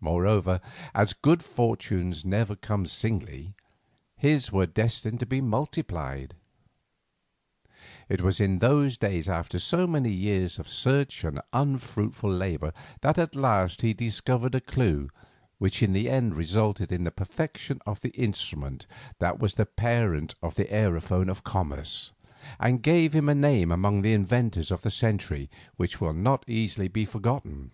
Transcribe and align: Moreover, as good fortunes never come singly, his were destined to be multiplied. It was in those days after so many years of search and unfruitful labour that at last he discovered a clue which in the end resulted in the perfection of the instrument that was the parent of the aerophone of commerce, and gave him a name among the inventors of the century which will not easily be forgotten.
Moreover, 0.00 0.62
as 0.94 1.12
good 1.12 1.42
fortunes 1.42 2.24
never 2.24 2.56
come 2.56 2.86
singly, 2.86 3.52
his 4.16 4.50
were 4.50 4.64
destined 4.64 5.20
to 5.20 5.26
be 5.26 5.42
multiplied. 5.42 6.32
It 8.08 8.22
was 8.22 8.40
in 8.40 8.60
those 8.60 8.96
days 8.96 9.28
after 9.28 9.58
so 9.58 9.86
many 9.86 10.08
years 10.10 10.58
of 10.58 10.66
search 10.66 11.24
and 11.24 11.42
unfruitful 11.52 12.32
labour 12.32 12.72
that 13.02 13.18
at 13.18 13.36
last 13.36 13.82
he 13.82 13.92
discovered 13.92 14.54
a 14.54 14.62
clue 14.62 15.10
which 15.58 15.82
in 15.82 15.92
the 15.92 16.08
end 16.08 16.36
resulted 16.36 16.90
in 16.90 17.04
the 17.04 17.10
perfection 17.10 17.82
of 17.84 18.00
the 18.00 18.16
instrument 18.18 18.86
that 19.18 19.38
was 19.38 19.56
the 19.56 19.66
parent 19.66 20.34
of 20.42 20.54
the 20.54 20.72
aerophone 20.72 21.28
of 21.28 21.44
commerce, 21.44 22.12
and 22.58 22.82
gave 22.82 23.12
him 23.12 23.28
a 23.28 23.34
name 23.34 23.70
among 23.70 24.00
the 24.00 24.14
inventors 24.14 24.70
of 24.70 24.80
the 24.80 24.90
century 24.90 25.50
which 25.76 26.00
will 26.00 26.14
not 26.14 26.48
easily 26.48 26.88
be 26.88 27.04
forgotten. 27.04 27.72